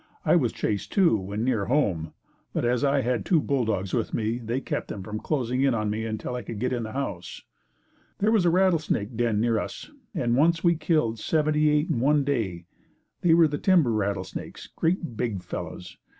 I 0.25 0.35
was 0.35 0.51
chased, 0.51 0.91
too, 0.91 1.15
when 1.15 1.43
near 1.43 1.65
home, 1.65 2.13
but 2.53 2.65
as 2.65 2.83
I 2.83 3.01
had 3.01 3.23
two 3.23 3.39
bulldogs 3.39 3.93
with 3.93 4.15
me, 4.15 4.39
they 4.39 4.59
kept 4.59 4.87
them 4.87 5.03
from 5.03 5.19
closing 5.19 5.61
in 5.61 5.75
on 5.75 5.91
me 5.91 6.05
until 6.05 6.33
I 6.33 6.41
could 6.41 6.57
get 6.57 6.73
in 6.73 6.81
the 6.81 6.93
house. 6.93 7.43
There 8.17 8.31
was 8.31 8.43
a 8.43 8.49
rattlesnake 8.49 9.15
den 9.15 9.39
near 9.39 9.59
us 9.59 9.91
and 10.15 10.35
once 10.35 10.63
we 10.63 10.73
killed 10.73 11.19
seventy 11.19 11.69
eight 11.69 11.91
in 11.91 11.99
one 11.99 12.23
day. 12.23 12.65
They 13.21 13.35
were 13.35 13.47
the 13.47 13.59
timber 13.59 13.91
rattlesnakes 13.91 14.65
great 14.65 15.15
big 15.17 15.43
fellows. 15.43 15.97